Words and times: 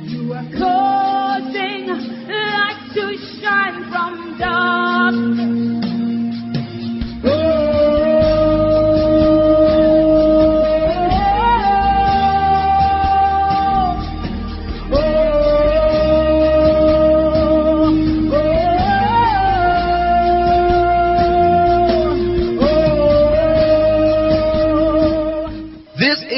You 0.00 0.32
are 0.32 0.44
causing 0.58 1.86
light 2.28 2.90
to 2.94 3.16
shine 3.40 3.81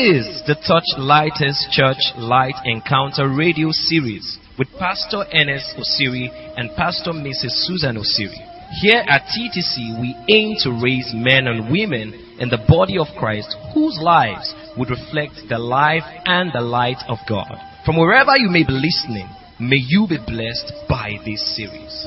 is 0.04 0.42
the 0.46 0.54
Touch 0.68 0.84
Lighters 0.98 1.56
Church 1.72 2.12
Light 2.18 2.60
Encounter 2.66 3.26
radio 3.26 3.68
series 3.72 4.36
with 4.58 4.68
Pastor 4.78 5.24
Ernest 5.32 5.80
Osiri 5.80 6.28
and 6.58 6.68
Pastor 6.76 7.12
Mrs. 7.12 7.64
Susan 7.64 7.96
Osiri. 7.96 8.36
Here 8.82 9.02
at 9.08 9.24
TTC, 9.32 9.98
we 9.98 10.14
aim 10.28 10.56
to 10.60 10.76
raise 10.76 11.10
men 11.14 11.46
and 11.46 11.72
women 11.72 12.12
in 12.38 12.50
the 12.50 12.62
body 12.68 12.98
of 12.98 13.06
Christ 13.18 13.56
whose 13.72 13.98
lives 13.98 14.52
would 14.76 14.90
reflect 14.90 15.40
the 15.48 15.56
life 15.56 16.04
and 16.26 16.52
the 16.52 16.60
light 16.60 17.00
of 17.08 17.16
God. 17.26 17.56
From 17.86 17.96
wherever 17.96 18.36
you 18.36 18.50
may 18.50 18.64
be 18.64 18.74
listening, 18.74 19.28
may 19.58 19.80
you 19.80 20.04
be 20.06 20.18
blessed 20.18 20.70
by 20.86 21.16
this 21.24 21.40
series. 21.56 22.04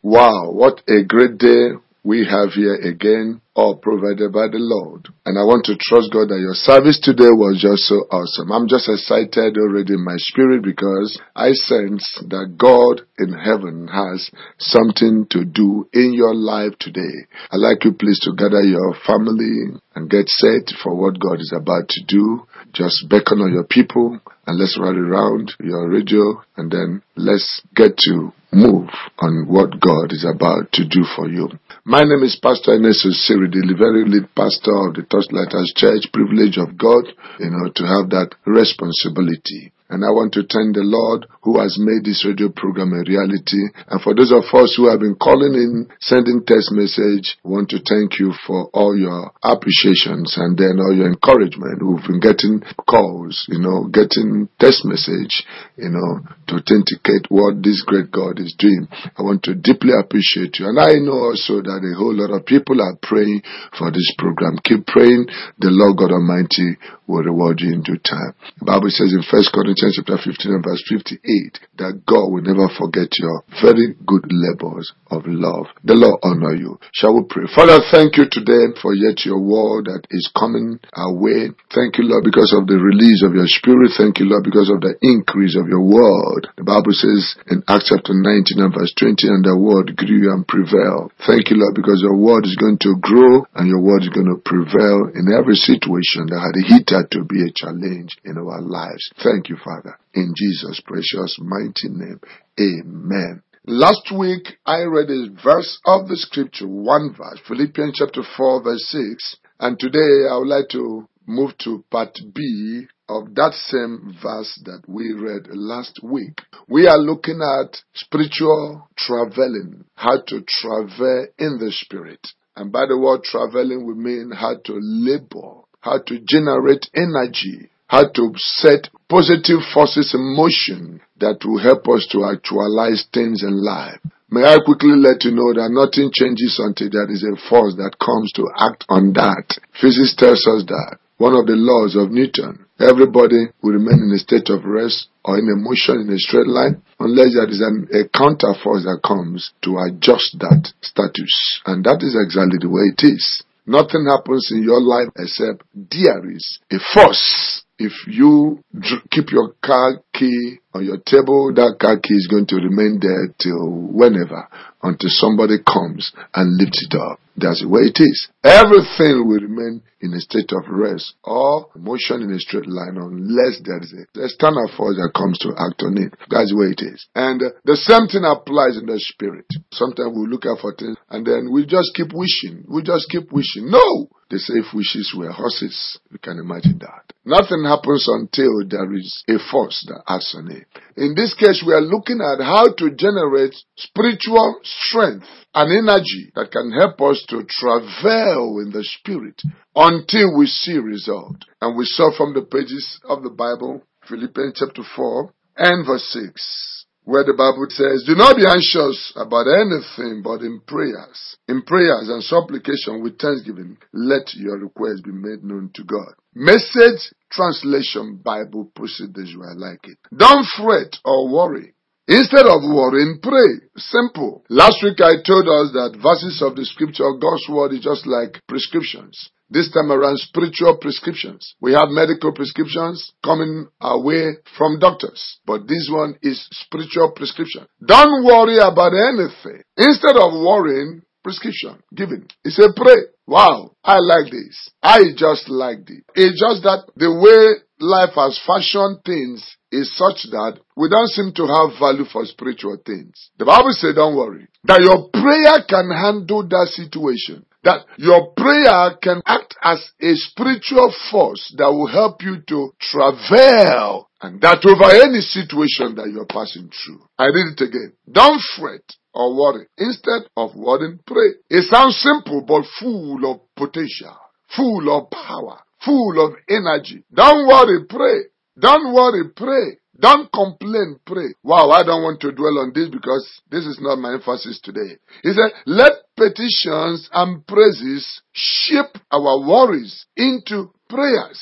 Wow, 0.00 0.50
what 0.50 0.80
a 0.88 1.04
great 1.04 1.36
day 1.36 1.72
we 2.04 2.26
have 2.26 2.50
here 2.54 2.74
again, 2.74 3.40
all 3.54 3.76
provided 3.76 4.32
by 4.32 4.50
the 4.50 4.58
Lord. 4.58 5.06
And 5.24 5.38
I 5.38 5.46
want 5.46 5.66
to 5.66 5.78
trust 5.78 6.10
God 6.10 6.34
that 6.34 6.42
your 6.42 6.58
service 6.58 6.98
today 6.98 7.30
was 7.30 7.62
just 7.62 7.86
so 7.86 8.02
awesome. 8.10 8.50
I'm 8.50 8.66
just 8.66 8.90
excited 8.90 9.54
already 9.54 9.94
in 9.94 10.02
my 10.02 10.18
spirit 10.18 10.66
because 10.66 11.14
I 11.36 11.54
sense 11.54 12.02
that 12.26 12.58
God 12.58 13.06
in 13.22 13.30
heaven 13.30 13.86
has 13.86 14.30
something 14.58 15.30
to 15.30 15.44
do 15.46 15.86
in 15.94 16.10
your 16.10 16.34
life 16.34 16.74
today. 16.80 17.30
I'd 17.54 17.62
like 17.62 17.84
you 17.86 17.94
please 17.94 18.18
to 18.26 18.34
gather 18.34 18.66
your 18.66 18.98
family 19.06 19.78
and 19.94 20.10
get 20.10 20.26
set 20.26 20.74
for 20.82 20.98
what 20.98 21.22
God 21.22 21.38
is 21.38 21.54
about 21.54 21.86
to 21.86 22.00
do. 22.08 22.48
Just 22.72 23.06
beckon 23.06 23.38
on 23.38 23.52
your 23.52 23.68
people 23.68 24.18
and 24.46 24.58
let's 24.58 24.78
rally 24.80 25.06
around 25.06 25.52
your 25.60 25.86
radio 25.88 26.42
and 26.56 26.66
then 26.66 27.02
let's 27.14 27.62
get 27.76 27.96
to 28.10 28.32
move 28.52 28.88
on 29.18 29.46
what 29.48 29.80
God 29.80 30.12
is 30.12 30.26
about 30.28 30.72
to 30.72 30.84
do 30.88 31.04
for 31.16 31.28
you. 31.28 31.48
My 31.84 32.04
name 32.04 32.22
is 32.22 32.38
Pastor 32.40 32.74
Ernest 32.74 33.04
Osiri, 33.04 33.50
the 33.50 33.74
very 33.76 34.04
lead 34.06 34.32
pastor 34.36 34.70
of 34.86 34.94
the 34.94 35.02
Touchlighters 35.02 35.74
Church, 35.74 36.06
privilege 36.12 36.56
of 36.56 36.78
God, 36.78 37.10
you 37.40 37.50
know, 37.50 37.72
to 37.74 37.82
have 37.82 38.08
that 38.10 38.30
responsibility. 38.46 39.72
And 39.92 40.08
I 40.08 40.08
want 40.08 40.32
to 40.40 40.48
thank 40.48 40.72
the 40.72 40.88
Lord 40.88 41.28
who 41.44 41.60
has 41.60 41.76
made 41.76 42.08
this 42.08 42.24
radio 42.24 42.48
program 42.48 42.96
a 42.96 43.04
reality. 43.04 43.60
And 43.92 44.00
for 44.00 44.16
those 44.16 44.32
of 44.32 44.48
us 44.48 44.72
who 44.72 44.88
have 44.88 45.04
been 45.04 45.20
calling 45.20 45.52
in, 45.52 45.92
sending 46.00 46.48
text 46.48 46.72
message, 46.72 47.36
I 47.44 47.52
want 47.52 47.68
to 47.76 47.82
thank 47.84 48.16
you 48.16 48.32
for 48.48 48.72
all 48.72 48.96
your 48.96 49.36
appreciations 49.44 50.32
and 50.40 50.56
then 50.56 50.80
all 50.80 50.96
your 50.96 51.12
encouragement. 51.12 51.84
We've 51.84 52.08
been 52.08 52.24
getting 52.24 52.64
calls, 52.88 53.44
you 53.52 53.60
know, 53.60 53.92
getting 53.92 54.48
text 54.56 54.88
message, 54.88 55.44
you 55.76 55.92
know, 55.92 56.24
to 56.48 56.64
authenticate 56.64 57.28
what 57.28 57.60
this 57.60 57.84
great 57.84 58.08
God 58.08 58.40
is 58.40 58.56
doing. 58.56 58.88
I 58.88 59.20
want 59.20 59.44
to 59.44 59.52
deeply 59.52 59.92
appreciate 59.92 60.56
you. 60.56 60.72
And 60.72 60.80
I 60.80 60.96
know 61.04 61.36
also 61.36 61.60
that 61.60 61.84
a 61.84 61.92
whole 61.92 62.16
lot 62.16 62.32
of 62.32 62.48
people 62.48 62.80
are 62.80 62.96
praying 63.04 63.44
for 63.76 63.92
this 63.92 64.08
program. 64.16 64.56
Keep 64.64 64.88
praying. 64.88 65.28
The 65.60 65.68
Lord 65.68 66.00
God 66.00 66.16
Almighty 66.16 66.80
will 67.04 67.28
reward 67.28 67.60
you 67.60 67.76
in 67.76 67.84
due 67.84 68.00
time. 68.00 68.32
The 68.56 68.64
Bible 68.64 68.88
says 68.88 69.12
in 69.12 69.20
1 69.20 69.52
Corinthians 69.52 69.81
chapter 69.90 70.22
15 70.22 70.54
and 70.54 70.62
verse 70.62 70.84
58 70.86 71.58
that 71.82 72.06
God 72.06 72.30
will 72.30 72.46
never 72.46 72.70
forget 72.78 73.10
your 73.18 73.42
very 73.58 73.98
good 74.06 74.22
labors 74.30 74.94
of 75.10 75.26
love. 75.26 75.66
The 75.82 75.98
Lord 75.98 76.22
honor 76.22 76.54
you. 76.54 76.78
Shall 76.94 77.18
we 77.18 77.26
pray? 77.26 77.50
Father, 77.50 77.82
thank 77.90 78.14
you 78.14 78.30
today 78.30 78.70
for 78.78 78.94
yet 78.94 79.26
your 79.26 79.42
word 79.42 79.90
that 79.90 80.06
is 80.14 80.30
coming 80.38 80.78
our 80.94 81.10
way. 81.10 81.50
Thank 81.74 81.98
you, 81.98 82.06
Lord, 82.06 82.22
because 82.22 82.54
of 82.54 82.70
the 82.70 82.78
release 82.78 83.26
of 83.26 83.34
your 83.34 83.50
spirit. 83.50 83.96
Thank 83.98 84.22
you, 84.22 84.30
Lord, 84.30 84.46
because 84.46 84.70
of 84.70 84.84
the 84.84 84.94
increase 85.02 85.58
of 85.58 85.66
your 85.66 85.82
word. 85.82 86.46
The 86.54 86.68
Bible 86.68 86.94
says 86.94 87.34
in 87.50 87.66
Acts 87.66 87.90
chapter 87.90 88.14
19 88.14 88.62
and 88.62 88.72
verse 88.72 88.94
20, 88.94 89.26
and 89.26 89.42
the 89.42 89.58
word 89.58 89.96
grew 89.98 90.30
and 90.30 90.46
prevailed. 90.46 91.10
Thank 91.26 91.50
you, 91.50 91.58
Lord, 91.58 91.74
because 91.74 91.98
your 92.04 92.16
word 92.16 92.46
is 92.46 92.54
going 92.54 92.78
to 92.86 92.94
grow 93.02 93.42
and 93.58 93.66
your 93.66 93.82
word 93.82 94.06
is 94.06 94.12
going 94.14 94.30
to 94.30 94.38
prevail 94.44 95.10
in 95.16 95.32
every 95.32 95.58
situation 95.58 96.30
that 96.30 96.40
had 96.40 96.56
hitherto 96.62 97.24
be 97.24 97.42
a 97.42 97.50
challenge 97.50 98.14
in 98.22 98.38
our 98.38 98.62
lives. 98.62 99.10
Thank 99.18 99.48
you, 99.48 99.56
Father. 99.58 99.71
In 100.14 100.34
Jesus' 100.36 100.80
precious 100.84 101.38
mighty 101.40 101.88
name. 101.88 102.20
Amen. 102.58 103.42
Last 103.66 104.10
week 104.16 104.58
I 104.66 104.82
read 104.82 105.08
a 105.08 105.30
verse 105.42 105.78
of 105.86 106.08
the 106.08 106.16
scripture, 106.16 106.66
one 106.66 107.14
verse, 107.16 107.40
Philippians 107.46 107.94
chapter 107.96 108.22
4 108.36 108.62
verse 108.62 108.84
6. 108.90 109.36
And 109.60 109.78
today 109.78 110.26
I 110.28 110.36
would 110.36 110.48
like 110.48 110.68
to 110.70 111.08
move 111.26 111.56
to 111.58 111.84
part 111.90 112.18
B 112.34 112.86
of 113.08 113.34
that 113.34 113.52
same 113.54 114.16
verse 114.22 114.60
that 114.64 114.82
we 114.88 115.12
read 115.12 115.46
last 115.50 116.00
week. 116.02 116.40
We 116.68 116.86
are 116.86 116.98
looking 116.98 117.40
at 117.40 117.82
spiritual 117.94 118.88
traveling, 118.96 119.84
how 119.94 120.22
to 120.26 120.42
travel 120.46 121.26
in 121.38 121.58
the 121.58 121.70
spirit. 121.70 122.26
And 122.56 122.72
by 122.72 122.86
the 122.86 122.98
word 122.98 123.22
traveling, 123.22 123.86
we 123.86 123.94
mean 123.94 124.30
how 124.34 124.56
to 124.64 124.78
labor, 124.80 125.62
how 125.80 125.98
to 126.06 126.18
generate 126.26 126.88
energy, 126.94 127.70
how 127.92 128.08
to 128.08 128.32
set 128.40 128.88
positive 129.12 129.60
forces 129.68 130.16
in 130.16 130.32
motion 130.32 130.96
that 131.20 131.44
will 131.44 131.60
help 131.60 131.84
us 131.92 132.08
to 132.08 132.24
actualize 132.24 133.04
things 133.12 133.44
in 133.44 133.52
life. 133.52 134.00
May 134.32 134.48
I 134.48 134.64
quickly 134.64 134.96
let 134.96 135.28
you 135.28 135.36
know 135.36 135.52
that 135.52 135.68
nothing 135.68 136.08
changes 136.08 136.56
until 136.56 136.88
there 136.88 137.12
is 137.12 137.20
a 137.20 137.36
force 137.52 137.76
that 137.76 138.00
comes 138.00 138.32
to 138.40 138.48
act 138.56 138.88
on 138.88 139.12
that. 139.12 139.44
Physics 139.76 140.16
tells 140.16 140.40
us 140.40 140.64
that. 140.72 141.04
One 141.20 141.36
of 141.36 141.44
the 141.44 141.52
laws 141.52 141.92
of 141.92 142.08
Newton. 142.08 142.64
Everybody 142.80 143.52
will 143.60 143.76
remain 143.76 144.08
in 144.08 144.16
a 144.16 144.24
state 144.24 144.48
of 144.48 144.64
rest 144.64 145.12
or 145.20 145.36
in 145.36 145.52
a 145.52 145.60
motion 145.60 146.00
in 146.00 146.08
a 146.08 146.18
straight 146.18 146.48
line 146.48 146.80
unless 146.96 147.36
there 147.36 147.44
is 147.52 147.60
an, 147.60 147.92
a 147.92 148.08
counter 148.08 148.56
force 148.56 148.88
that 148.88 149.04
comes 149.04 149.52
to 149.68 149.76
adjust 149.84 150.40
that 150.40 150.72
status. 150.80 151.60
And 151.68 151.84
that 151.84 152.00
is 152.00 152.16
exactly 152.16 152.56
the 152.56 152.72
way 152.72 152.88
it 152.88 153.04
is. 153.04 153.44
Nothing 153.68 154.08
happens 154.08 154.48
in 154.50 154.64
your 154.64 154.80
life 154.80 155.12
except 155.20 155.62
there 155.76 156.24
is 156.32 156.58
a 156.72 156.80
force. 156.80 157.62
If 157.82 158.06
you 158.06 158.62
keep 159.10 159.32
your 159.32 159.54
car 159.60 159.98
key 160.14 160.58
on 160.72 160.84
your 160.84 160.98
table, 160.98 161.50
that 161.52 161.82
car 161.82 161.98
key 161.98 162.14
is 162.14 162.28
going 162.30 162.46
to 162.46 162.62
remain 162.62 163.02
there 163.02 163.34
till 163.42 163.90
whenever, 163.90 164.46
until 164.86 165.10
somebody 165.10 165.58
comes 165.66 166.12
and 166.32 166.54
lifts 166.62 166.86
it 166.86 166.94
up. 166.94 167.18
That's 167.34 167.58
the 167.58 167.68
way 167.68 167.90
it 167.90 167.98
is. 167.98 168.30
Everything 168.44 169.26
will 169.26 169.42
remain 169.42 169.82
in 169.98 170.14
a 170.14 170.20
state 170.20 170.52
of 170.54 170.62
rest 170.70 171.14
or 171.24 171.74
motion 171.74 172.22
in 172.22 172.30
a 172.30 172.38
straight 172.38 172.70
line 172.70 172.94
unless 172.94 173.58
there 173.66 173.82
is 173.82 173.90
a 173.98 174.06
external 174.22 174.70
force 174.76 174.94
that 174.94 175.10
comes 175.10 175.42
to 175.42 175.50
act 175.58 175.82
on 175.82 175.98
it. 175.98 176.14
That's 176.30 176.54
the 176.54 176.58
way 176.60 176.70
it 176.78 176.86
is. 176.86 177.02
And 177.18 177.42
uh, 177.42 177.58
the 177.64 177.74
same 177.74 178.06
thing 178.06 178.22
applies 178.22 178.78
in 178.78 178.86
the 178.86 179.00
spirit. 179.02 179.50
Sometimes 179.74 180.14
we 180.14 180.30
look 180.30 180.46
out 180.46 180.62
for 180.62 180.70
things 180.78 180.94
and 181.10 181.26
then 181.26 181.50
we 181.50 181.66
just 181.66 181.98
keep 181.98 182.14
wishing. 182.14 182.62
We 182.70 182.86
just 182.86 183.10
keep 183.10 183.32
wishing. 183.32 183.74
No! 183.74 184.06
They 184.32 184.38
say 184.38 184.54
if 184.64 184.72
wishes 184.72 185.12
were 185.14 185.30
horses, 185.30 185.98
you 186.10 186.16
can 186.16 186.38
imagine 186.38 186.78
that. 186.78 187.12
Nothing 187.22 187.64
happens 187.64 188.08
until 188.08 188.64
there 188.66 188.90
is 188.94 189.22
a 189.28 189.36
force 189.50 189.84
that 189.88 190.04
acts 190.08 190.34
on 190.34 190.50
it. 190.50 190.64
In 190.96 191.14
this 191.14 191.34
case, 191.34 191.62
we 191.66 191.74
are 191.74 191.84
looking 191.84 192.18
at 192.24 192.42
how 192.42 192.72
to 192.72 192.96
generate 192.96 193.54
spiritual 193.76 194.56
strength 194.64 195.28
and 195.52 195.68
energy 195.70 196.32
that 196.34 196.50
can 196.50 196.72
help 196.72 196.98
us 197.02 197.22
to 197.28 197.44
travail 197.44 198.56
in 198.64 198.72
the 198.72 198.82
spirit 198.82 199.36
until 199.76 200.38
we 200.38 200.46
see 200.46 200.78
result. 200.78 201.44
And 201.60 201.76
we 201.76 201.84
saw 201.84 202.10
from 202.16 202.32
the 202.32 202.48
pages 202.48 203.00
of 203.04 203.22
the 203.22 203.28
Bible, 203.36 203.82
Philippians 204.08 204.54
chapter 204.56 204.82
4 204.96 205.30
and 205.58 205.84
verse 205.84 206.08
6, 206.08 206.86
where 207.04 207.24
the 207.24 207.34
Bible 207.34 207.66
says, 207.68 208.04
Do 208.06 208.14
not 208.14 208.36
be 208.36 208.46
anxious 208.46 209.12
about 209.16 209.46
anything, 209.50 210.22
but 210.22 210.42
in 210.42 210.60
prayers, 210.66 211.36
in 211.48 211.62
prayers 211.62 212.08
and 212.08 212.22
supplication 212.22 213.02
with 213.02 213.18
thanksgiving, 213.18 213.76
let 213.92 214.34
your 214.34 214.58
requests 214.58 215.02
be 215.02 215.12
made 215.12 215.42
known 215.42 215.70
to 215.74 215.84
God. 215.84 216.14
Message 216.34 217.12
translation 217.30 218.20
Bible 218.22 218.70
puts 218.74 219.00
it 219.00 219.12
I 219.16 219.54
like 219.54 219.84
it. 219.84 219.98
Don't 220.16 220.46
fret 220.56 220.96
or 221.04 221.28
worry. 221.28 221.74
Instead 222.08 222.46
of 222.46 222.66
worrying, 222.66 223.18
pray. 223.22 223.62
Simple. 223.76 224.44
Last 224.50 224.82
week 224.82 225.00
I 225.00 225.22
told 225.22 225.46
us 225.46 225.70
that 225.72 225.98
verses 226.02 226.42
of 226.42 226.56
the 226.56 226.64
scripture, 226.64 227.12
God's 227.14 227.46
word 227.48 227.72
is 227.72 227.84
just 227.84 228.06
like 228.06 228.42
prescriptions. 228.48 229.30
This 229.48 229.70
time 229.70 229.92
around, 229.92 230.18
spiritual 230.18 230.78
prescriptions. 230.80 231.54
We 231.60 231.74
have 231.74 231.92
medical 231.92 232.32
prescriptions 232.32 233.12
coming 233.22 233.68
away 233.80 234.40
from 234.56 234.80
doctors, 234.80 235.20
but 235.44 235.68
this 235.68 235.90
one 235.92 236.16
is 236.22 236.48
spiritual 236.50 237.12
prescription. 237.14 237.66
Don't 237.84 238.24
worry 238.24 238.56
about 238.56 238.96
anything. 238.96 239.62
Instead 239.76 240.16
of 240.16 240.32
worrying, 240.32 241.02
prescription 241.22 241.82
given. 241.94 242.26
He 242.42 242.50
said, 242.50 242.70
pray. 242.74 243.12
Wow, 243.26 243.76
I 243.84 243.98
like 244.00 244.32
this. 244.32 244.70
I 244.82 245.14
just 245.16 245.48
like 245.48 245.86
this. 245.86 246.02
It's 246.14 246.40
just 246.40 246.64
that 246.64 246.90
the 246.96 247.12
way 247.12 247.62
life 247.82 248.14
has 248.14 248.40
fashioned 248.46 249.02
things 249.04 249.42
is 249.70 249.90
such 249.96 250.30
that 250.30 250.60
we 250.76 250.88
don't 250.88 251.10
seem 251.10 251.32
to 251.34 251.44
have 251.50 251.78
value 251.80 252.04
for 252.04 252.24
spiritual 252.24 252.78
things. 252.86 253.30
The 253.38 253.44
Bible 253.44 253.72
says, 253.72 253.96
don't 253.96 254.16
worry, 254.16 254.46
that 254.64 254.80
your 254.80 255.10
prayer 255.10 255.64
can 255.66 255.90
handle 255.90 256.46
that 256.46 256.68
situation. 256.70 257.44
That 257.64 257.86
your 257.96 258.32
prayer 258.34 258.98
can 259.00 259.22
act 259.24 259.54
as 259.62 259.78
a 260.00 260.14
spiritual 260.14 260.92
force 261.10 261.54
that 261.58 261.70
will 261.70 261.86
help 261.86 262.20
you 262.22 262.42
to 262.48 262.74
travel 262.80 264.10
and 264.20 264.40
that 264.40 264.66
over 264.66 264.90
any 265.02 265.20
situation 265.20 265.94
that 265.94 266.10
you're 266.10 266.26
passing 266.26 266.70
through. 266.70 267.02
I 267.18 267.26
read 267.26 267.54
it 267.54 267.62
again. 267.62 267.92
Don't 268.10 268.42
fret 268.58 268.82
or 269.14 269.34
worry. 269.34 269.66
Instead 269.78 270.26
of 270.36 270.54
worrying, 270.54 270.98
pray. 271.06 271.38
It 271.50 271.70
sounds 271.70 272.02
simple, 272.02 272.42
but 272.42 272.64
full 272.80 273.30
of 273.30 273.40
potential, 273.54 274.18
full 274.56 274.90
of 274.90 275.10
power, 275.10 275.60
full 275.84 276.26
of 276.26 276.34
energy. 276.48 277.04
Don't 277.12 277.46
worry, 277.46 277.84
pray. 277.88 278.30
Don't 278.58 278.94
worry, 278.94 279.30
pray. 279.34 279.78
Don't 279.98 280.32
complain, 280.32 280.98
pray. 281.06 281.34
Wow, 281.44 281.70
I 281.70 281.84
don't 281.84 282.02
want 282.02 282.20
to 282.22 282.32
dwell 282.32 282.58
on 282.58 282.72
this 282.74 282.88
because 282.88 283.40
this 283.50 283.64
is 283.66 283.78
not 283.80 283.98
my 283.98 284.14
emphasis 284.14 284.58
today. 284.62 284.98
He 285.22 285.30
said, 285.30 285.52
let 285.66 285.92
petitions 286.16 287.08
and 287.12 287.46
praises 287.46 288.22
shape 288.32 288.98
our 289.12 289.46
worries 289.46 290.06
into 290.16 290.72
prayers. 290.88 291.40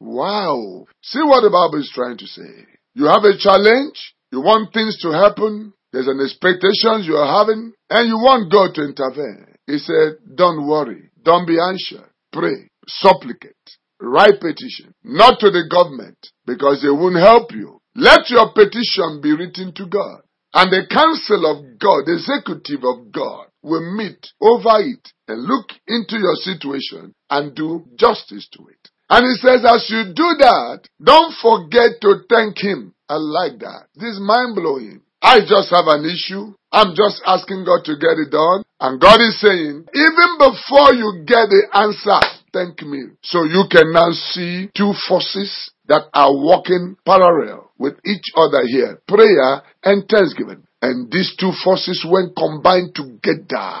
Wow. 0.00 0.86
See 1.02 1.22
what 1.22 1.42
the 1.42 1.50
Bible 1.50 1.80
is 1.80 1.92
trying 1.94 2.18
to 2.18 2.26
say. 2.26 2.66
You 2.94 3.04
have 3.06 3.24
a 3.24 3.38
challenge. 3.38 4.14
You 4.32 4.40
want 4.40 4.72
things 4.72 4.98
to 5.02 5.10
happen. 5.12 5.72
There's 5.92 6.08
an 6.08 6.20
expectation 6.20 7.04
you 7.04 7.16
are 7.16 7.38
having 7.38 7.72
and 7.90 8.08
you 8.08 8.16
want 8.16 8.50
God 8.50 8.74
to 8.74 8.84
intervene. 8.84 9.46
He 9.66 9.78
said, 9.78 10.18
don't 10.34 10.66
worry. 10.66 11.10
Don't 11.22 11.46
be 11.46 11.58
anxious. 11.60 12.08
Pray. 12.32 12.69
Supplicate. 12.88 13.54
Write 14.00 14.40
petition. 14.40 14.94
Not 15.04 15.40
to 15.40 15.50
the 15.50 15.68
government 15.70 16.18
because 16.46 16.82
they 16.82 16.90
won't 16.90 17.16
help 17.16 17.52
you. 17.52 17.80
Let 17.94 18.30
your 18.30 18.52
petition 18.52 19.20
be 19.22 19.32
written 19.36 19.72
to 19.74 19.86
God. 19.86 20.22
And 20.54 20.72
the 20.72 20.86
council 20.90 21.46
of 21.46 21.78
God, 21.78 22.06
the 22.06 22.18
executive 22.18 22.82
of 22.82 23.12
God, 23.12 23.46
will 23.62 23.94
meet 23.94 24.26
over 24.40 24.80
it 24.80 25.12
and 25.28 25.44
look 25.44 25.68
into 25.86 26.18
your 26.18 26.34
situation 26.34 27.14
and 27.28 27.54
do 27.54 27.86
justice 27.96 28.48
to 28.52 28.66
it. 28.68 28.90
And 29.10 29.26
he 29.26 29.34
says, 29.42 29.66
as 29.66 29.86
you 29.90 30.14
do 30.14 30.28
that, 30.38 30.88
don't 31.02 31.34
forget 31.42 32.00
to 32.02 32.22
thank 32.28 32.58
him. 32.58 32.94
I 33.08 33.14
like 33.18 33.58
that. 33.58 33.90
This 33.94 34.14
is 34.16 34.20
mind 34.22 34.54
blowing. 34.54 35.02
I 35.20 35.40
just 35.40 35.70
have 35.70 35.86
an 35.86 36.06
issue. 36.06 36.54
I'm 36.72 36.94
just 36.94 37.20
asking 37.26 37.66
God 37.66 37.84
to 37.84 37.98
get 37.98 38.16
it 38.22 38.30
done. 38.30 38.62
And 38.80 39.00
God 39.00 39.20
is 39.20 39.38
saying, 39.42 39.84
even 39.92 40.30
before 40.38 40.94
you 40.94 41.26
get 41.26 41.50
the 41.50 41.68
answer, 41.74 42.22
thank 42.52 42.82
me. 42.82 43.02
So 43.22 43.44
you 43.44 43.64
can 43.70 43.92
now 43.92 44.10
see 44.10 44.68
two 44.76 44.92
forces 45.08 45.70
that 45.86 46.04
are 46.14 46.34
working 46.36 46.96
parallel 47.04 47.70
with 47.78 47.94
each 48.04 48.32
other 48.36 48.62
here. 48.66 49.00
Prayer 49.06 49.62
and 49.84 50.08
thanksgiving. 50.08 50.64
And 50.82 51.10
these 51.10 51.34
two 51.38 51.52
forces 51.64 52.06
when 52.08 52.32
combined 52.36 52.94
together, 52.94 53.72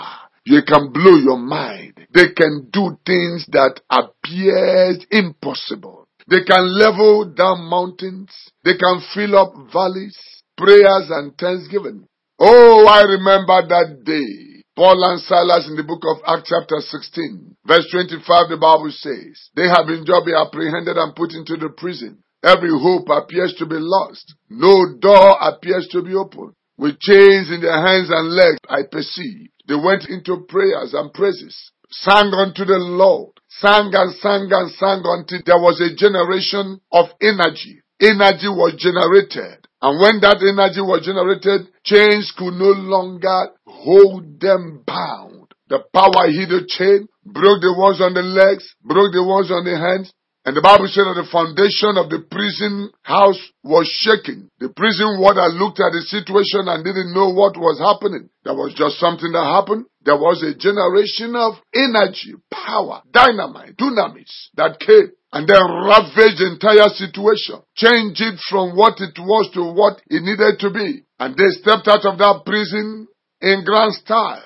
you 0.44 0.62
can 0.66 0.92
blow 0.92 1.16
your 1.16 1.38
mind. 1.38 2.06
They 2.12 2.32
can 2.36 2.68
do 2.72 2.98
things 3.06 3.46
that 3.52 3.80
appears 3.88 5.06
impossible. 5.10 6.08
They 6.28 6.44
can 6.44 6.78
level 6.78 7.32
down 7.34 7.62
mountains. 7.68 8.30
They 8.64 8.76
can 8.76 9.02
fill 9.14 9.38
up 9.38 9.52
valleys. 9.72 10.18
Prayers 10.56 11.08
and 11.10 11.36
thanksgiving. 11.38 12.06
Oh, 12.38 12.86
I 12.86 13.02
remember 13.02 13.68
that 13.68 14.04
day. 14.04 14.49
Paul 14.80 15.04
and 15.12 15.20
Silas 15.20 15.68
in 15.68 15.76
the 15.76 15.84
book 15.84 16.00
of 16.08 16.24
Acts 16.24 16.48
chapter 16.48 16.80
16, 16.80 17.52
verse 17.68 17.84
25, 17.92 18.48
the 18.48 18.56
Bible 18.56 18.88
says, 18.88 19.52
they 19.52 19.68
have 19.68 19.84
been 19.84 20.08
jobly 20.08 20.32
apprehended 20.32 20.96
and 20.96 21.12
put 21.12 21.36
into 21.36 21.60
the 21.60 21.68
prison. 21.68 22.24
Every 22.40 22.72
hope 22.72 23.12
appears 23.12 23.52
to 23.60 23.68
be 23.68 23.76
lost. 23.76 24.32
No 24.48 24.96
door 24.96 25.36
appears 25.36 25.84
to 25.92 26.00
be 26.00 26.16
open. 26.16 26.56
With 26.80 26.96
chains 26.96 27.52
in 27.52 27.60
their 27.60 27.76
hands 27.76 28.08
and 28.08 28.32
legs, 28.32 28.56
I 28.72 28.88
perceive. 28.88 29.52
They 29.68 29.76
went 29.76 30.08
into 30.08 30.48
prayers 30.48 30.96
and 30.96 31.12
praises, 31.12 31.52
sang 31.92 32.32
unto 32.32 32.64
the 32.64 32.80
Lord, 32.80 33.36
sang 33.60 33.92
and 33.92 34.16
sang 34.16 34.48
and 34.48 34.72
sang 34.80 35.04
until 35.04 35.44
there 35.44 35.60
was 35.60 35.76
a 35.84 35.92
generation 35.92 36.80
of 36.88 37.12
energy. 37.20 37.84
Energy 38.00 38.48
was 38.48 38.80
generated. 38.80 39.59
And 39.82 40.00
when 40.00 40.20
that 40.20 40.44
energy 40.44 40.80
was 40.84 41.04
generated, 41.04 41.72
chains 41.84 42.32
could 42.36 42.52
no 42.52 42.76
longer 42.76 43.56
hold 43.66 44.40
them 44.40 44.84
bound. 44.86 45.48
The 45.68 45.80
power 45.94 46.28
hit 46.28 46.50
the 46.50 46.66
chain, 46.68 47.08
broke 47.24 47.62
the 47.62 47.72
ones 47.72 48.00
on 48.00 48.12
the 48.12 48.22
legs, 48.22 48.74
broke 48.84 49.12
the 49.12 49.24
ones 49.24 49.50
on 49.50 49.64
the 49.64 49.78
hands, 49.78 50.12
and 50.44 50.56
the 50.56 50.64
Bible 50.64 50.88
said 50.88 51.04
that 51.04 51.20
the 51.20 51.28
foundation 51.28 52.00
of 52.00 52.08
the 52.08 52.24
prison 52.24 52.88
house 53.04 53.38
was 53.62 53.84
shaking. 54.00 54.48
The 54.58 54.72
prison 54.72 55.20
warder 55.20 55.44
looked 55.52 55.84
at 55.84 55.92
the 55.92 56.00
situation 56.08 56.64
and 56.64 56.80
didn't 56.80 57.12
know 57.12 57.28
what 57.28 57.60
was 57.60 57.76
happening. 57.76 58.32
There 58.42 58.56
was 58.56 58.72
just 58.72 58.96
something 58.96 59.30
that 59.36 59.44
happened. 59.44 59.84
There 60.00 60.16
was 60.16 60.40
a 60.40 60.56
generation 60.56 61.36
of 61.36 61.60
energy, 61.76 62.40
power, 62.48 63.04
dynamite, 63.12 63.76
dunamis 63.76 64.32
that 64.56 64.80
came 64.80 65.12
and 65.32 65.46
then 65.46 65.62
ravaged 65.86 66.42
the 66.42 66.50
entire 66.58 66.90
situation. 66.90 67.62
Changed 67.78 68.20
it 68.20 68.38
from 68.50 68.74
what 68.74 68.98
it 68.98 69.14
was 69.18 69.50
to 69.54 69.62
what 69.62 70.02
it 70.10 70.22
needed 70.22 70.58
to 70.58 70.70
be. 70.70 71.06
And 71.18 71.36
they 71.36 71.50
stepped 71.62 71.86
out 71.86 72.04
of 72.04 72.18
that 72.18 72.42
prison 72.44 73.06
in 73.40 73.64
grand 73.64 73.94
style 73.94 74.42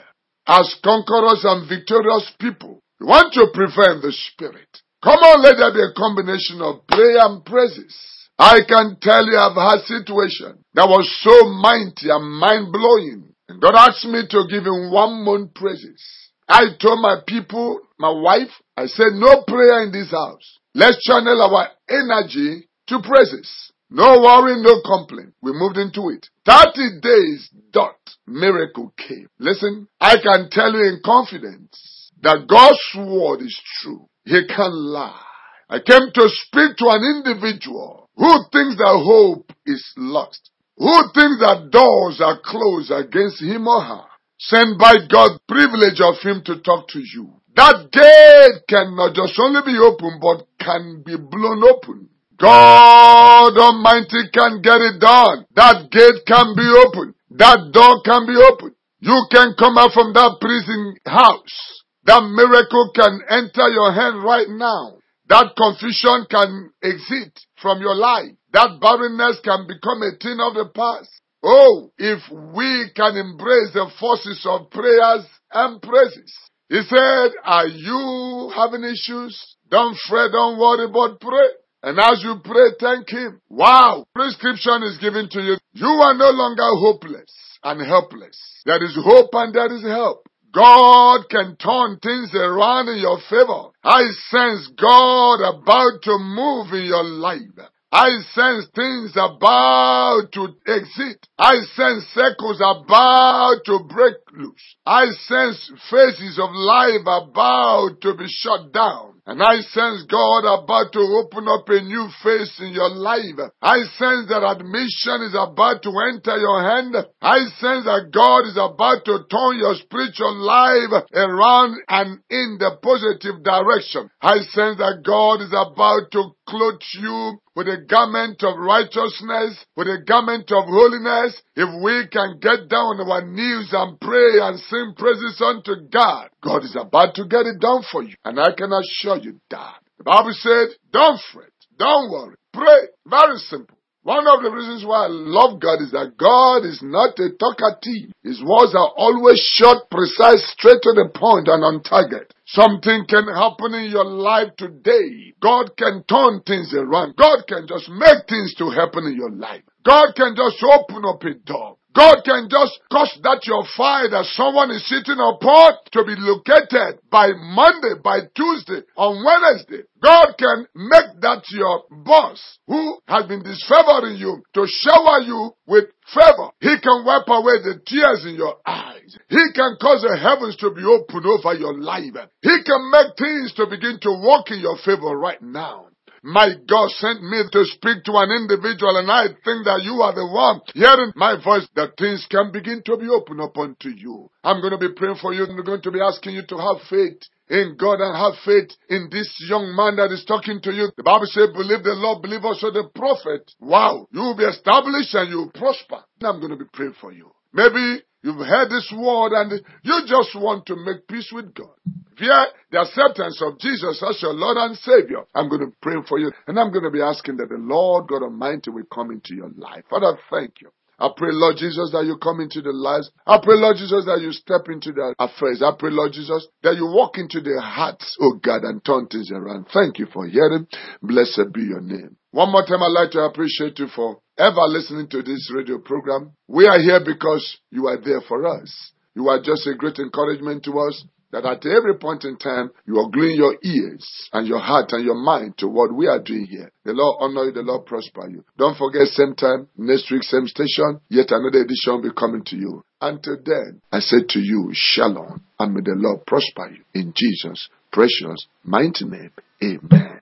as 0.47 0.77
conquerors 0.85 1.45
and 1.45 1.69
victorious 1.69 2.33
people. 2.39 2.81
We 3.01 3.07
want 3.07 3.33
to 3.35 3.49
prevail 3.53 3.97
in 3.97 4.03
the 4.05 4.13
spirit. 4.13 4.69
Come 5.03 5.21
on, 5.21 5.43
let 5.43 5.57
there 5.57 5.73
be 5.73 5.85
a 5.85 5.97
combination 5.97 6.61
of 6.61 6.87
prayer 6.87 7.21
and 7.21 7.45
praises. 7.45 7.93
I 8.39 8.61
can 8.67 8.97
tell 9.01 9.25
you 9.25 9.37
I've 9.37 9.57
had 9.57 9.85
situation 9.87 10.65
that 10.75 10.89
was 10.89 11.07
so 11.23 11.33
mighty 11.61 12.11
and 12.11 12.25
mind 12.41 12.73
blowing. 12.73 13.33
And 13.49 13.61
God 13.61 13.77
asked 13.77 14.05
me 14.07 14.25
to 14.29 14.49
give 14.51 14.65
him 14.65 14.91
one 14.91 15.25
month 15.25 15.55
praises. 15.55 16.01
I 16.49 16.77
told 16.81 17.01
my 17.01 17.21
people, 17.27 17.81
my 17.99 18.11
wife, 18.11 18.53
I 18.77 18.87
said 18.87 19.13
no 19.15 19.45
prayer 19.47 19.85
in 19.85 19.93
this 19.93 20.11
house. 20.11 20.59
Let's 20.75 21.01
channel 21.05 21.41
our 21.41 21.69
energy 21.89 22.69
to 22.89 23.01
praises. 23.01 23.73
No 23.91 24.19
worry, 24.21 24.61
no 24.61 24.83
complaint. 24.83 25.35
We 25.41 25.53
moved 25.53 25.77
into 25.77 26.09
it. 26.11 26.27
30 26.47 27.01
days 27.01 27.49
dot 27.71 27.97
miracle 28.27 28.93
came. 28.97 29.29
Listen, 29.39 29.87
I 30.01 30.17
can 30.17 30.49
tell 30.51 30.73
you 30.73 30.85
in 30.89 31.01
confidence 31.05 32.11
that 32.23 32.49
God's 32.49 33.09
word 33.09 33.43
is 33.43 33.57
true. 33.81 34.09
He 34.25 34.47
can't 34.49 34.75
lie. 34.75 35.21
I 35.69 35.79
came 35.79 36.11
to 36.13 36.29
speak 36.29 36.77
to 36.79 36.89
an 36.89 37.23
individual 37.23 38.11
who 38.17 38.31
thinks 38.51 38.77
that 38.77 39.03
hope 39.05 39.53
is 39.67 39.85
lost, 39.97 40.51
who 40.77 40.93
thinks 41.15 41.39
that 41.41 41.69
doors 41.71 42.21
are 42.21 42.41
closed 42.45 42.91
against 42.91 43.41
him 43.41 43.69
or 43.69 43.81
her, 43.81 44.05
sent 44.39 44.79
by 44.79 44.95
God 45.09 45.39
privilege 45.47 46.01
of 46.01 46.17
him 46.21 46.43
to 46.47 46.61
talk 46.63 46.89
to 46.89 47.01
you. 47.01 47.41
That 47.55 47.91
gate 47.93 48.67
cannot 48.69 49.15
just 49.15 49.39
only 49.39 49.63
be 49.65 49.79
open, 49.79 50.19
but 50.21 50.47
can 50.59 51.03
be 51.07 51.17
blown 51.17 51.63
open. 51.63 52.09
God 52.39 53.57
Almighty 53.57 54.29
can 54.33 54.61
get 54.61 54.81
it 54.81 55.01
done. 55.01 55.47
That 55.55 55.91
gate 55.91 56.27
can 56.27 56.55
be 56.57 56.67
open. 56.67 57.15
That 57.31 57.71
door 57.73 58.03
can 58.03 58.27
be 58.27 58.35
open. 58.35 58.75
You 59.01 59.27
can 59.31 59.55
come 59.59 59.79
out 59.79 59.93
from 59.93 60.13
that 60.15 60.39
prison 60.41 60.97
house 61.07 61.75
that 62.05 62.21
miracle 62.21 62.93
can 62.95 63.21
enter 63.29 63.69
your 63.69 63.93
hand 63.93 64.23
right 64.23 64.49
now. 64.49 64.99
That 65.29 65.57
confusion 65.57 66.27
can 66.29 66.71
exit 66.83 67.33
from 67.57 67.81
your 67.81 67.95
life. 67.95 68.37
That 68.53 68.79
barrenness 68.81 69.41
can 69.43 69.67
become 69.67 70.03
a 70.03 70.13
thing 70.21 70.37
of 70.39 70.53
the 70.53 70.69
past. 70.75 71.09
Oh, 71.43 71.91
if 71.97 72.21
we 72.31 72.91
can 72.95 73.17
embrace 73.17 73.73
the 73.73 73.91
forces 73.99 74.45
of 74.45 74.71
prayers 74.71 75.25
and 75.53 75.81
praises. 75.81 76.33
He 76.69 76.81
said, 76.89 77.31
are 77.45 77.67
you 77.67 78.53
having 78.55 78.85
issues? 78.85 79.57
Don't 79.71 79.97
fret, 80.09 80.31
don't 80.33 80.59
worry, 80.59 80.89
but 80.93 81.21
pray. 81.21 81.49
And 81.83 81.99
as 81.99 82.23
you 82.25 82.37
pray, 82.43 82.73
thank 82.81 83.11
Him. 83.11 83.41
Wow! 83.51 84.07
Prescription 84.15 84.83
is 84.85 84.97
given 84.99 85.29
to 85.31 85.41
you. 85.43 85.57
You 85.75 85.87
are 85.87 86.15
no 86.15 86.31
longer 86.31 86.65
hopeless 86.81 87.31
and 87.63 87.87
helpless. 87.87 88.39
There 88.65 88.83
is 88.83 88.97
hope 88.97 89.31
and 89.35 89.55
there 89.55 89.73
is 89.73 89.83
help. 89.83 90.27
God 90.55 91.29
can 91.29 91.57
turn 91.57 91.99
things 91.99 92.31
around 92.35 92.89
in 92.89 92.99
your 92.99 93.19
favor. 93.29 93.71
I 93.83 94.03
sense 94.31 94.71
God 94.81 95.41
about 95.43 96.01
to 96.05 96.19
move 96.19 96.73
in 96.73 96.87
your 96.87 97.05
life. 97.05 97.69
I 97.95 98.11
sense 98.35 98.67
things 98.75 99.13
about 99.15 100.27
to 100.33 100.49
exit. 100.67 101.29
I 101.39 101.55
sense 101.77 102.05
circles 102.13 102.61
about 102.61 103.61
to 103.67 103.87
break 103.89 104.17
loose. 104.33 104.75
I 104.85 105.07
sense 105.29 105.71
phases 105.89 106.41
of 106.43 106.51
life 106.53 107.07
about 107.07 108.01
to 108.01 108.17
be 108.17 108.27
shut 108.27 108.73
down. 108.73 109.15
And 109.27 109.41
I 109.41 109.61
sense 109.61 110.05
God 110.11 110.43
about 110.43 110.93
to 110.93 111.01
open 111.01 111.49
up 111.49 111.69
a 111.69 111.81
new 111.81 112.09
face 112.23 112.61
in 112.61 112.75
your 112.75 112.91
life. 112.91 113.41
I 113.63 113.79
sense 113.97 114.29
that 114.29 114.45
admission 114.45 115.25
is 115.25 115.33
about 115.39 115.81
to 115.85 115.93
enter 116.13 116.37
your 116.37 116.61
hand. 116.61 116.97
I 117.23 117.39
sense 117.57 117.87
that 117.89 118.11
God 118.13 118.45
is 118.45 118.59
about 118.61 119.07
to 119.07 119.25
turn 119.31 119.57
your 119.57 119.77
spiritual 119.81 120.35
life 120.45 121.09
around 121.15 121.79
and 121.89 122.21
in 122.29 122.59
the 122.59 122.77
positive 122.83 123.41
direction. 123.43 124.11
I 124.21 124.45
sense 124.51 124.77
that 124.83 125.01
God 125.07 125.41
is 125.41 125.55
about 125.57 126.11
to 126.13 126.37
clothe 126.49 126.81
you 126.95 127.39
with 127.57 127.69
a 127.69 127.85
garment 127.89 128.43
of 128.43 128.59
righteousness, 128.59 129.65
with 129.77 129.89
a 129.89 130.03
garment 130.07 130.51
of 130.53 130.65
holiness, 130.67 131.41
if 131.57 131.69
we 131.83 132.07
can 132.09 132.39
get 132.41 132.69
down 132.69 133.01
on 133.01 133.11
our 133.11 133.25
knees 133.25 133.71
and 133.73 134.01
pray 134.01 134.41
and 134.41 134.59
sing 134.59 134.95
praises 134.97 135.41
unto 135.41 135.89
God, 135.91 136.29
God 136.43 136.65
is 136.65 136.77
about 136.79 137.15
to 137.17 137.25
get 137.25 137.47
it 137.47 137.61
done 137.61 137.83
for 137.91 138.03
you. 138.03 138.15
And 138.25 138.39
I 138.39 138.53
can 138.57 138.73
assure 138.73 139.19
you 139.19 139.41
that. 139.51 139.81
The 139.99 140.05
Bible 140.05 140.35
said, 140.35 140.77
don't 140.93 141.21
fret, 141.33 141.53
don't 141.79 142.11
worry, 142.11 142.37
pray. 142.53 142.89
Very 143.07 143.39
simple. 143.39 143.77
One 144.05 144.29
of 144.29 144.45
the 144.45 144.53
reasons 144.53 144.85
why 144.85 145.07
I 145.07 145.09
love 145.09 145.61
God 145.65 145.81
is 145.81 145.91
that 145.97 146.21
God 146.21 146.69
is 146.69 146.85
not 146.85 147.17
a 147.17 147.33
talkative. 147.41 148.13
His 148.21 148.37
words 148.45 148.77
are 148.77 148.93
always 149.01 149.41
short, 149.57 149.89
precise, 149.89 150.45
straight 150.53 150.85
to 150.85 150.93
the 150.93 151.09
point 151.09 151.49
and 151.49 151.65
on 151.65 151.81
target. 151.83 152.29
Something 152.45 153.09
can 153.09 153.25
happen 153.33 153.73
in 153.73 153.89
your 153.89 154.05
life 154.05 154.53
today. 154.61 155.33
God 155.41 155.73
can 155.81 156.05
turn 156.05 156.45
things 156.45 156.77
around. 156.77 157.17
God 157.17 157.49
can 157.49 157.65
just 157.67 157.89
make 157.89 158.29
things 158.29 158.53
to 158.61 158.69
happen 158.69 159.09
in 159.09 159.17
your 159.17 159.33
life. 159.33 159.65
God 159.89 160.13
can 160.13 160.37
just 160.37 160.61
open 160.61 161.09
up 161.09 161.25
a 161.25 161.33
door. 161.41 161.81
God 161.95 162.27
can 162.27 162.49
just 162.51 162.81
cause 162.91 163.15
that 163.23 163.47
your 163.47 163.63
fire 163.77 164.11
that 164.11 164.27
someone 164.35 164.75
is 164.75 164.83
sitting 164.91 165.15
upon 165.15 165.79
to 165.95 166.03
be 166.03 166.19
located 166.19 166.99
by 167.09 167.31
Monday, 167.39 167.95
by 168.03 168.27
Tuesday, 168.35 168.83
on 168.97 169.23
Wednesday. 169.23 169.87
God 170.03 170.35
can 170.37 170.67
make 170.75 171.23
that 171.23 171.47
your 171.55 171.87
boss 172.05 172.59
who 172.67 172.99
has 173.07 173.27
been 173.27 173.43
disfavoring 173.43 174.19
you 174.19 174.43
to 174.55 174.67
shower 174.67 175.23
you 175.23 175.55
with 175.67 175.87
favor. 176.11 176.51
He 176.61 176.75
can 176.83 177.07
wipe 177.07 177.31
away 177.31 177.63
the 177.63 177.81
tears 177.87 178.27
in 178.27 178.35
your 178.35 178.59
eyes. 178.67 179.17
He 179.31 179.45
can 179.55 179.79
cause 179.81 180.03
the 180.03 180.19
heavens 180.19 180.57
to 180.57 180.75
be 180.75 180.83
open 180.83 181.23
over 181.23 181.55
your 181.55 181.79
life. 181.79 182.27
He 182.43 182.57
can 182.67 182.91
make 182.91 183.15
things 183.17 183.55
to 183.55 183.71
begin 183.71 183.99
to 184.03 184.11
work 184.19 184.51
in 184.51 184.59
your 184.59 184.77
favor 184.85 185.17
right 185.17 185.41
now. 185.41 185.94
My 186.25 186.57
God 186.67 186.89
sent 186.97 187.21
me 187.23 187.45
to 187.53 187.65
speak 187.67 188.01
to 188.09 188.17
an 188.17 188.33
individual 188.33 188.97
and 188.97 189.13
I 189.13 189.29
think 189.45 189.69
that 189.69 189.85
you 189.85 190.01
are 190.01 190.15
the 190.17 190.25
one 190.25 190.65
hearing 190.73 191.13
my 191.17 191.37
voice 191.37 191.69
that 191.77 191.99
things 192.01 192.25
can 192.31 192.51
begin 192.51 192.81
to 192.87 192.97
be 192.97 193.13
opened 193.13 193.43
up 193.43 193.59
unto 193.59 193.91
you. 193.91 194.31
I'm 194.43 194.63
going 194.63 194.73
to 194.73 194.81
be 194.81 194.97
praying 194.97 195.21
for 195.21 195.35
you 195.35 195.45
and 195.45 195.53
I'm 195.53 195.65
going 195.65 195.83
to 195.83 195.93
be 195.93 196.01
asking 196.01 196.33
you 196.33 196.47
to 196.49 196.57
have 196.57 196.81
faith 196.89 197.21
in 197.51 197.77
God 197.77 198.01
and 198.01 198.17
have 198.17 198.41
faith 198.41 198.73
in 198.89 199.13
this 199.13 199.29
young 199.45 199.77
man 199.77 199.97
that 200.01 200.17
is 200.17 200.25
talking 200.25 200.63
to 200.63 200.73
you. 200.73 200.89
The 200.97 201.05
Bible 201.05 201.29
says, 201.29 201.53
believe 201.53 201.85
the 201.85 201.93
Lord, 201.93 202.23
believe 202.23 202.45
also 202.45 202.73
the 202.73 202.89
prophet. 202.95 203.45
Wow. 203.61 204.09
You 204.11 204.21
will 204.21 204.37
be 204.37 204.49
established 204.49 205.13
and 205.13 205.29
you 205.29 205.45
will 205.45 205.53
prosper. 205.53 206.09
I'm 206.25 206.41
going 206.41 206.57
to 206.57 206.65
be 206.65 206.73
praying 206.73 206.97
for 206.99 207.13
you. 207.13 207.33
Maybe 207.53 208.01
You've 208.25 208.39
heard 208.39 208.71
this 208.71 208.91
word 208.97 209.33
and 209.35 209.53
you 209.83 210.01
just 210.07 210.35
want 210.35 210.65
to 210.67 210.77
make 210.77 211.07
peace 211.07 211.31
with 211.31 211.53
God. 211.55 211.77
Via 212.19 212.47
the 212.71 212.81
acceptance 212.81 213.43
of 213.43 213.59
Jesus 213.59 214.03
as 214.03 214.23
your 214.23 214.33
Lord 214.33 214.57
and 214.57 214.79
Savior. 214.79 215.25
I'm 215.35 215.51
going 215.51 215.61
to 215.61 215.77
pray 215.83 215.97
for 216.09 216.19
you 216.19 216.33
and 216.47 216.59
I'm 216.59 216.73
going 216.73 216.85
to 216.85 216.91
be 216.91 217.03
asking 217.03 217.37
that 217.37 217.51
the 217.51 217.59
Lord 217.59 218.09
God 218.09 218.23
Almighty 218.23 218.71
will 218.71 218.87
come 218.91 219.11
into 219.11 219.35
your 219.35 219.51
life. 219.59 219.85
Father, 219.91 220.17
thank 220.31 220.63
you. 220.63 220.71
I 220.99 221.09
pray, 221.17 221.31
Lord 221.33 221.57
Jesus, 221.57 221.91
that 221.93 222.05
you 222.07 222.17
come 222.19 222.41
into 222.41 222.63
the 222.63 222.73
lives. 222.73 223.11
I 223.27 223.39
pray, 223.43 223.57
Lord 223.57 223.77
Jesus, 223.77 224.05
that 224.07 224.21
you 224.21 224.33
step 224.33 224.69
into 224.69 224.93
their 224.93 225.15
affairs. 225.19 225.63
I 225.63 225.73
pray, 225.79 225.91
Lord 225.91 226.13
Jesus, 226.13 226.47
that 226.63 226.77
you 226.77 226.87
walk 226.87 227.19
into 227.19 227.41
their 227.41 227.61
hearts, 227.61 228.17
oh 228.21 228.39
God, 228.43 228.63
and 228.63 228.85
turn 228.85 229.07
things 229.09 229.31
around. 229.33 229.67
Thank 229.73 229.99
you 229.99 230.07
for 230.13 230.27
hearing. 230.27 230.67
Blessed 231.03 231.53
be 231.53 231.63
your 231.63 231.81
name. 231.81 232.17
One 232.31 232.51
more 232.51 232.67
time, 232.67 232.83
I'd 232.83 232.95
like 232.95 233.11
to 233.13 233.21
appreciate 233.21 233.79
you 233.79 233.89
for 233.95 234.19
ever 234.39 234.67
listening 234.67 235.09
to 235.11 235.23
this 235.23 235.51
radio 235.55 235.79
program. 235.79 236.33
We 236.49 236.67
are 236.67 236.81
here 236.81 237.01
because 237.05 237.59
you 237.71 237.87
are 237.87 238.01
there 238.01 238.21
for 238.27 238.47
us. 238.47 238.93
You 239.15 239.29
are 239.29 239.41
just 239.41 239.67
a 239.67 239.75
great 239.75 239.99
encouragement 239.99 240.65
to 240.65 240.73
us 240.81 241.05
that 241.35 241.45
at 241.45 241.67
every 241.67 241.99
point 241.99 242.25
in 242.25 242.37
time 242.37 242.71
you 242.87 242.97
are 243.01 243.11
gluing 243.11 243.37
your 243.37 243.57
ears 243.61 244.29
and 244.33 244.47
your 244.47 244.61
heart 244.61 244.93
and 244.93 245.05
your 245.05 245.17
mind 245.17 245.59
to 245.59 245.67
what 245.67 245.93
we 245.93 246.07
are 246.07 246.23
doing 246.23 246.47
here. 246.47 246.71
The 246.85 246.93
Lord 246.93 247.17
honor 247.19 247.47
you, 247.47 247.53
the 247.53 247.63
Lord 247.63 247.87
prosper 247.87 248.29
you. 248.31 248.45
Don't 248.57 248.79
forget 248.79 249.09
same 249.09 249.35
time, 249.35 249.67
next 249.77 250.11
week, 250.13 250.23
same 250.23 250.47
station, 250.47 251.01
yet 251.09 251.33
another 251.33 251.63
edition 251.63 251.95
will 251.95 252.03
be 252.03 252.15
coming 252.17 252.45
to 252.47 252.57
you. 252.57 252.85
Until 253.01 253.37
then, 253.45 253.83
I 253.91 253.99
say 253.99 254.19
to 254.29 254.39
you, 254.39 254.71
Shalom, 254.73 255.43
and 255.59 255.75
may 255.75 255.81
the 255.81 255.97
Lord 255.97 256.25
prosper 256.25 256.71
you. 256.71 256.85
In 256.95 257.13
Jesus' 257.17 257.69
precious, 257.91 258.47
mighty 258.63 259.05
name, 259.05 259.33
Amen. 259.63 260.21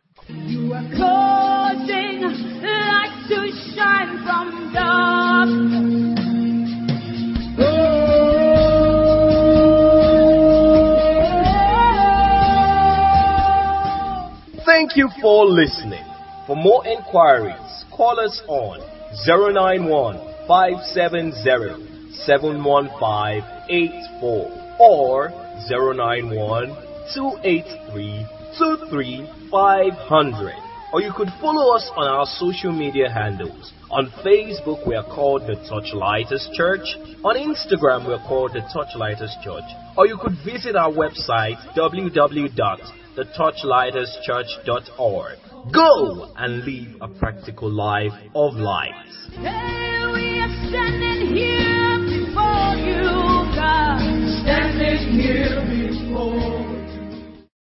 Thank 14.95 15.09
you 15.09 15.23
for 15.23 15.47
listening. 15.47 16.05
For 16.47 16.55
more 16.55 16.87
inquiries, 16.87 17.87
call 17.97 18.21
us 18.21 18.43
on 18.47 18.79
091 19.27 20.19
570 20.47 21.33
71584 22.27 24.77
or 24.79 25.31
091 25.71 26.77
283 27.15 28.27
23500. 28.59 30.55
Or 30.93 31.01
you 31.01 31.15
could 31.17 31.31
follow 31.41 31.75
us 31.75 31.91
on 31.97 32.07
our 32.07 32.27
social 32.27 32.71
media 32.71 33.09
handles. 33.09 33.73
On 33.91 34.11
Facebook, 34.21 34.87
we 34.87 34.95
are 34.95 35.05
called 35.05 35.47
the 35.47 35.57
Touchlighters 35.73 36.53
Church. 36.53 36.85
On 37.25 37.35
Instagram, 37.35 38.07
we 38.07 38.13
are 38.13 38.21
called 38.29 38.53
the 38.53 38.61
Touchlighters 38.69 39.43
Church. 39.43 39.65
Or 39.97 40.07
you 40.07 40.19
could 40.21 40.37
visit 40.45 40.77
our 40.77 40.93
website 40.93 41.57
thetouchlighthousechurch.org. 43.17 45.39
Go 45.73 46.33
and 46.37 46.65
live 46.65 46.97
a 47.01 47.07
practical 47.19 47.71
life 47.71 48.13
of 48.35 48.55
light. 48.55 48.91
Hey, 49.37 50.07
we 50.13 50.41
are 50.41 50.53
standing 50.69 51.29
here 51.35 51.99
before 52.05 52.75
you, 52.83 53.03
God. 53.55 54.01
Standing 54.43 55.21
here. 55.21 55.62